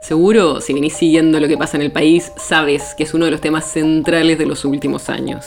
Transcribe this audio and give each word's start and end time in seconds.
Seguro, 0.00 0.60
si 0.60 0.72
venís 0.72 0.94
siguiendo 0.94 1.40
lo 1.40 1.48
que 1.48 1.58
pasa 1.58 1.76
en 1.76 1.82
el 1.82 1.92
país, 1.92 2.32
sabes 2.36 2.94
que 2.96 3.02
es 3.02 3.14
uno 3.14 3.24
de 3.24 3.32
los 3.32 3.40
temas 3.40 3.64
centrales 3.70 4.38
de 4.38 4.46
los 4.46 4.64
últimos 4.64 5.10
años. 5.10 5.46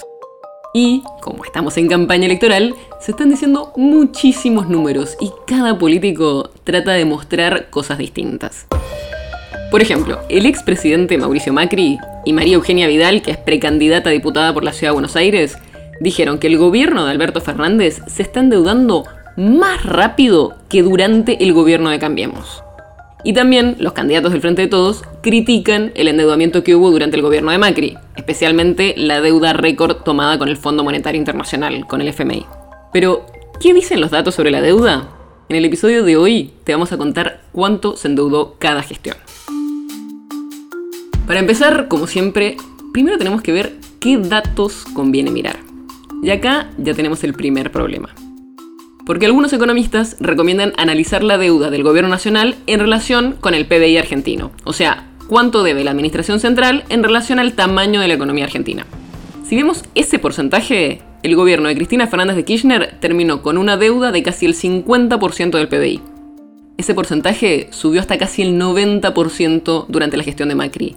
Y, 0.74 1.04
como 1.22 1.44
estamos 1.44 1.78
en 1.78 1.88
campaña 1.88 2.26
electoral, 2.26 2.76
se 3.00 3.12
están 3.12 3.30
diciendo 3.30 3.74
muchísimos 3.76 4.70
números 4.70 5.18
y 5.20 5.32
cada 5.48 5.78
político 5.78 6.50
trata 6.64 6.92
de 6.94 7.06
mostrar 7.06 7.70
cosas 7.70 7.98
distintas. 7.98 8.68
Por 9.72 9.82
ejemplo, 9.82 10.20
el 10.30 10.46
expresidente 10.46 11.18
Mauricio 11.18 11.54
Macri 11.54 11.98
y 12.26 12.34
María 12.34 12.56
Eugenia 12.56 12.88
Vidal, 12.88 13.22
que 13.22 13.32
es 13.32 13.38
precandidata 13.38 14.10
a 14.10 14.14
diputada 14.14 14.54
por 14.54 14.64
la 14.64 14.74
Ciudad 14.74 14.92
de 14.92 14.96
Buenos 14.96 15.16
Aires, 15.16 15.58
dijeron 16.02 16.40
que 16.40 16.48
el 16.48 16.58
gobierno 16.58 17.06
de 17.06 17.12
Alberto 17.12 17.42
Fernández 17.42 18.02
se 18.08 18.22
está 18.22 18.42
endeudando 18.42 19.06
más 19.38 19.86
rápido 19.86 20.56
que 20.70 20.84
durante 20.84 21.42
el 21.44 21.54
gobierno 21.54 21.90
de 21.90 22.00
Cambiemos. 22.00 22.64
Y 23.24 23.34
también 23.34 23.76
los 23.80 23.94
candidatos 23.94 24.32
del 24.32 24.42
Frente 24.42 24.64
de 24.64 24.68
Todos 24.68 25.04
critican 25.22 25.92
el 25.96 26.08
endeudamiento 26.08 26.64
que 26.64 26.76
hubo 26.76 26.90
durante 26.90 27.18
el 27.18 27.22
gobierno 27.22 27.52
de 27.52 27.58
Macri, 27.58 27.98
especialmente 28.16 28.96
la 28.98 29.22
deuda 29.22 29.54
récord 29.54 29.98
tomada 29.98 30.40
con 30.40 30.50
el 30.50 30.58
Fondo 30.58 30.84
Monetario 30.84 31.20
Internacional, 31.20 31.86
con 31.88 32.02
el 32.02 32.08
FMI. 32.08 32.46
Pero, 32.92 33.26
¿qué 33.60 33.74
dicen 33.74 34.02
los 34.02 34.12
datos 34.12 34.36
sobre 34.36 34.52
la 34.52 34.62
deuda? 34.62 35.10
En 35.50 35.56
el 35.56 35.66
episodio 35.66 36.04
de 36.04 36.18
hoy 36.18 36.52
te 36.64 36.72
vamos 36.72 36.92
a 36.92 36.98
contar 36.98 37.42
cuánto 37.52 37.96
se 37.96 38.08
endeudó 38.08 38.56
cada 38.58 38.82
gestión. 38.82 39.18
Para 41.28 41.40
empezar, 41.40 41.88
como 41.88 42.08
siempre, 42.08 42.58
primero 42.92 43.18
tenemos 43.18 43.42
que 43.42 43.52
ver 43.52 43.74
qué 44.00 44.18
datos 44.18 44.86
conviene 44.94 45.30
mirar. 45.30 45.58
Y 46.24 46.32
acá 46.32 46.70
ya 46.78 46.94
tenemos 46.94 47.24
el 47.24 47.34
primer 47.34 47.72
problema 47.72 48.14
porque 49.12 49.26
algunos 49.26 49.52
economistas 49.52 50.16
recomiendan 50.22 50.72
analizar 50.78 51.22
la 51.22 51.38
deuda 51.38 51.70
del 51.70 51.84
gobierno 51.84 52.10
nacional 52.10 52.56
en 52.66 52.80
relación 52.80 53.36
con 53.42 53.54
el 53.54 53.66
PBI 53.66 53.98
argentino, 53.98 54.54
o 54.64 54.72
sea, 54.72 55.06
cuánto 55.28 55.64
debe 55.64 55.84
la 55.84 55.92
administración 55.92 56.40
central 56.40 56.86
en 56.88 57.04
relación 57.04 57.38
al 57.38 57.52
tamaño 57.52 58.00
de 58.00 58.08
la 58.08 58.14
economía 58.14 58.46
argentina. 58.46 58.86
Si 59.44 59.58
vemos 59.58 59.84
ese 59.96 60.18
porcentaje, 60.18 61.02
el 61.24 61.36
gobierno 61.36 61.68
de 61.68 61.76
Cristina 61.76 62.08
Fernández 62.08 62.38
de 62.38 62.46
Kirchner 62.46 63.00
terminó 63.02 63.42
con 63.42 63.58
una 63.58 63.76
deuda 63.76 64.14
de 64.14 64.24
casi 64.24 64.46
el 64.46 64.56
50% 64.56 65.58
del 65.58 65.68
PBI. 65.68 66.00
Ese 66.78 66.94
porcentaje 66.94 67.68
subió 67.72 68.00
hasta 68.00 68.18
casi 68.18 68.44
el 68.44 68.58
90% 68.58 69.88
durante 69.90 70.16
la 70.16 70.24
gestión 70.24 70.48
de 70.48 70.56
Macri. 70.56 70.96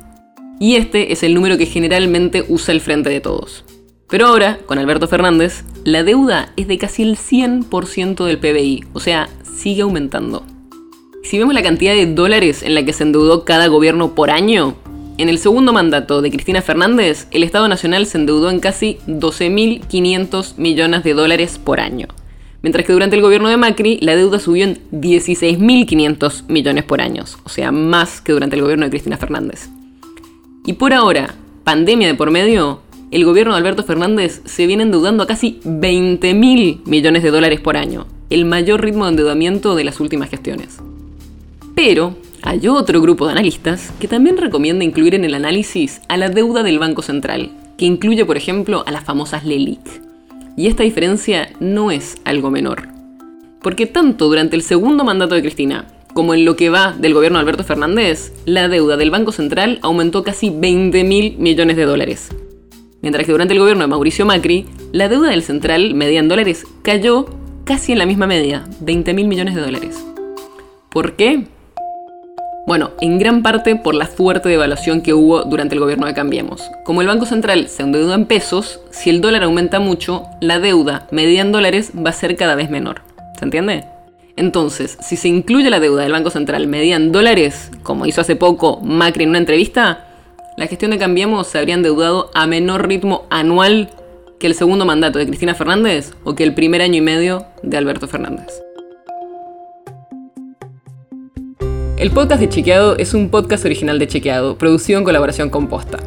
Y 0.61 0.77
este 0.77 1.13
es 1.13 1.25
el 1.25 1.35
número 1.35 1.59
que 1.59 1.67
generalmente 1.67 2.45
usa 2.47 2.73
el 2.73 2.81
Frente 2.81 3.11
de 3.11 3.21
Todos. 3.21 3.65
Pero 4.09 4.27
ahora, 4.27 4.59
con 4.67 4.79
Alberto 4.79 5.09
Fernández, 5.09 5.65
la 5.85 6.03
deuda 6.03 6.53
es 6.57 6.69
de 6.69 6.79
casi 6.79 7.03
el 7.03 7.17
100% 7.17 8.25
del 8.25 8.39
PBI, 8.39 8.85
o 8.93 9.01
sea, 9.01 9.29
sigue 9.43 9.83
aumentando. 9.83 10.45
Si 11.23 11.39
vemos 11.39 11.55
la 11.55 11.63
cantidad 11.63 11.95
de 11.95 12.07
dólares 12.07 12.63
en 12.63 12.75
la 12.75 12.85
que 12.85 12.93
se 12.93 13.03
endeudó 13.03 13.45
cada 13.45 13.69
gobierno 13.69 14.15
por 14.15 14.31
año, 14.31 14.77
en 15.17 15.29
el 15.29 15.39
segundo 15.39 15.73
mandato 15.73 16.23
de 16.23 16.31
Cristina 16.31 16.61
Fernández, 16.61 17.29
el 17.31 17.45
Estado 17.45 17.69
Nacional 17.69 18.07
se 18.07 18.19
endeudó 18.19 18.51
en 18.51 18.61
casi 18.61 18.99
12.500 19.07 20.59
millones 20.59 21.05
de 21.05 21.15
dólares 21.15 21.59
por 21.63 21.81
año. 21.81 22.09
Mientras 22.63 22.85
que 22.85 22.93
durante 22.93 23.15
el 23.15 23.23
gobierno 23.23 23.49
de 23.49 23.57
Macri, 23.57 23.99
la 24.01 24.17
deuda 24.17 24.39
subió 24.39 24.65
en 24.65 24.79
16.500 24.91 26.49
millones 26.49 26.85
por 26.85 27.01
año, 27.01 27.25
o 27.45 27.49
sea, 27.49 27.71
más 27.73 28.21
que 28.21 28.33
durante 28.33 28.57
el 28.57 28.63
gobierno 28.63 28.87
de 28.87 28.91
Cristina 28.91 29.17
Fernández. 29.17 29.69
Y 30.67 30.73
por 30.73 30.93
ahora, 30.93 31.35
pandemia 31.63 32.09
de 32.09 32.15
por 32.15 32.31
medio, 32.31 32.81
el 33.15 33.25
gobierno 33.25 33.53
de 33.53 33.59
Alberto 33.59 33.85
Fernández 33.85 34.43
se 34.45 34.67
viene 34.67 34.83
endeudando 34.83 35.23
a 35.23 35.29
casi 35.29 35.61
20 35.65 36.35
mil 36.35 36.81
millones 36.85 37.23
de 37.23 37.31
dólares 37.31 37.61
por 37.61 37.77
año, 37.77 38.09
el 38.29 38.45
mayor 38.45 38.83
ritmo 38.83 39.05
de 39.05 39.11
endeudamiento 39.11 39.77
de 39.77 39.85
las 39.85 40.01
últimas 40.01 40.31
gestiones. 40.31 40.79
Pero 41.77 42.17
hay 42.43 42.67
otro 42.67 43.01
grupo 43.01 43.27
de 43.27 43.33
analistas 43.33 43.93
que 44.01 44.09
también 44.09 44.37
recomienda 44.37 44.85
incluir 44.85 45.15
en 45.15 45.25
el 45.25 45.35
análisis 45.35 46.01
a 46.09 46.17
la 46.17 46.29
deuda 46.29 46.65
del 46.65 46.81
Banco 46.81 47.03
Central, 47.03 47.53
que 47.79 47.85
incluye, 47.85 48.25
por 48.25 48.37
ejemplo, 48.37 48.83
a 48.85 48.91
las 48.91 49.05
famosas 49.05 49.45
LELIC. 49.45 49.79
Y 50.57 50.67
esta 50.67 50.83
diferencia 50.83 51.51
no 51.61 51.93
es 51.93 52.17
algo 52.25 52.51
menor. 52.51 52.89
Porque 53.63 53.87
tanto 53.87 54.27
durante 54.27 54.57
el 54.57 54.63
segundo 54.63 55.05
mandato 55.05 55.37
de 55.37 55.43
Cristina 55.43 55.87
como 56.15 56.35
en 56.35 56.45
lo 56.45 56.57
que 56.57 56.69
va 56.69 56.93
del 56.93 57.15
gobierno 57.15 57.39
de 57.39 57.43
Alberto 57.43 57.63
Fernández, 57.63 58.33
la 58.45 58.69
deuda 58.69 58.97
del 58.97 59.13
Banco 59.13 59.31
Central 59.31 59.79
aumentó 59.83 60.25
casi 60.25 60.51
20 60.51 61.05
mil 61.05 61.37
millones 61.39 61.77
de 61.77 61.85
dólares, 61.85 62.31
mientras 63.05 63.27
que 63.27 63.33
durante 63.33 63.53
el 63.53 63.61
gobierno 63.61 63.83
de 63.83 63.89
Mauricio 63.89 64.25
Macri, 64.25 64.65
la 64.93 65.11
deuda 65.11 65.29
del 65.29 65.43
central 65.43 65.93
medida 65.93 66.21
en 66.21 66.29
dólares 66.29 66.65
cayó 66.81 67.27
casi 67.65 67.93
en 67.93 67.99
la 67.99 68.07
misma 68.07 68.27
media, 68.27 68.65
20 68.81 69.13
mil 69.13 69.29
millones 69.29 69.55
de 69.55 69.61
dólares. 69.61 70.03
¿Por 70.89 71.15
qué? 71.15 71.45
Bueno, 72.67 72.93
en 73.03 73.19
gran 73.19 73.43
parte 73.43 73.77
por 73.77 73.95
la 73.95 74.07
fuerte 74.07 74.49
devaluación 74.49 75.03
que 75.03 75.13
hubo 75.13 75.43
durante 75.43 75.75
el 75.75 75.83
gobierno 75.83 76.07
de 76.07 76.15
Cambiemos. 76.15 76.63
Como 76.83 77.03
el 77.03 77.07
Banco 77.07 77.27
Central 77.27 77.69
se 77.69 77.83
endeudó 77.83 78.15
en 78.15 78.25
pesos, 78.25 78.81
si 78.91 79.11
el 79.11 79.21
dólar 79.21 79.43
aumenta 79.43 79.81
mucho, 79.81 80.23
la 80.41 80.59
deuda 80.59 81.07
medida 81.11 81.43
en 81.43 81.53
dólares 81.53 81.93
va 81.95 82.09
a 82.09 82.15
ser 82.15 82.37
cada 82.37 82.55
vez 82.55 82.71
menor. 82.71 83.03
¿Se 83.39 83.45
entiende? 83.45 83.85
Entonces, 84.37 84.97
si 85.03 85.19
se 85.19 85.29
incluye 85.29 85.69
la 85.69 85.79
deuda 85.79 86.05
del 86.05 86.13
Banco 86.13 86.31
Central 86.31 86.67
medida 86.69 86.97
en 86.97 87.13
dólares, 87.13 87.71
como 87.83 88.07
hizo 88.07 88.23
hace 88.23 88.35
poco 88.35 88.81
Macri 88.81 89.25
en 89.25 89.29
una 89.29 89.39
entrevista, 89.39 90.07
la 90.57 90.67
gestión 90.67 90.93
de 90.93 90.99
Cambiemos 90.99 91.49
se 91.49 91.59
habría 91.59 91.75
endeudado 91.75 92.31
a 92.35 92.47
menor 92.47 92.87
ritmo 92.87 93.27
anual 93.31 93.91
que 94.39 94.47
el 94.47 94.55
segundo 94.55 94.85
mandato 94.85 95.19
de 95.19 95.27
Cristina 95.27 95.55
Fernández 95.55 96.13
o 96.23 96.35
que 96.35 96.45
el 96.45 96.55
primer 96.55 96.81
año 96.83 96.97
y 96.97 97.01
medio 97.01 97.47
de 97.63 97.77
Alberto 97.77 98.07
Fernández. 98.07 98.63
El 101.97 102.11
podcast 102.11 102.41
de 102.41 102.49
Chequeado 102.49 102.97
es 102.99 103.15
un 103.15 103.31
podcast 103.31 103.65
original 103.65 103.99
de 103.99 104.07
Chequeado, 104.07 104.59
producido 104.59 104.99
en 104.99 105.05
colaboración 105.05 105.49
con 105.51 105.69
Posta. 105.69 105.99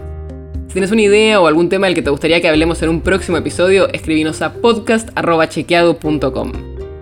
Si 0.68 0.74
tienes 0.74 0.91
una 0.91 1.02
idea 1.02 1.41
o 1.41 1.47
algún 1.47 1.69
tema 1.69 1.88
del 1.88 1.96
que 1.96 2.02
te 2.02 2.09
gustaría 2.09 2.41
que 2.41 2.50
hablemos 2.50 2.81
en 2.84 2.90
un 2.90 3.02
próximo 3.02 3.38
episodio, 3.38 3.88
escribinos 3.91 4.41
a 4.41 4.53
podcast.chequeado.com. 4.53 6.52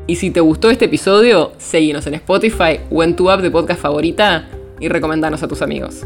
Y 0.07 0.15
si 0.17 0.29
te 0.31 0.39
gustó 0.39 0.69
este 0.69 0.85
episodio, 0.85 1.51
seguinos 1.57 2.05
en 2.07 2.13
Spotify 2.15 2.79
o 2.91 3.03
en 3.03 3.15
tu 3.15 3.29
app 3.29 3.41
de 3.41 3.51
podcast 3.51 3.81
favorita 3.81 4.47
y 4.79 4.87
recomendanos 4.87 5.41
a 5.43 5.47
tus 5.47 5.61
amigos. 5.63 6.05